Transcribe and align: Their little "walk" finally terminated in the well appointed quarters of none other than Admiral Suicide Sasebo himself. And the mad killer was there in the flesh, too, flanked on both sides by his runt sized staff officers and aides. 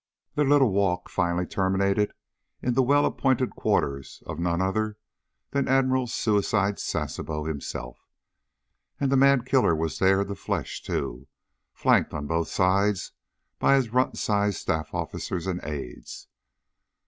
Their 0.33 0.45
little 0.49 0.71
"walk" 0.71 1.09
finally 1.11 1.45
terminated 1.45 2.11
in 2.59 2.73
the 2.73 2.81
well 2.81 3.05
appointed 3.05 3.51
quarters 3.51 4.23
of 4.25 4.39
none 4.39 4.59
other 4.59 4.97
than 5.51 5.67
Admiral 5.67 6.07
Suicide 6.07 6.79
Sasebo 6.79 7.45
himself. 7.47 8.09
And 8.99 9.11
the 9.11 9.15
mad 9.15 9.45
killer 9.45 9.75
was 9.75 9.99
there 9.99 10.21
in 10.21 10.27
the 10.27 10.33
flesh, 10.33 10.81
too, 10.81 11.27
flanked 11.75 12.15
on 12.15 12.25
both 12.25 12.47
sides 12.47 13.11
by 13.59 13.75
his 13.75 13.93
runt 13.93 14.17
sized 14.17 14.57
staff 14.57 14.91
officers 14.91 15.45
and 15.45 15.63
aides. 15.63 16.27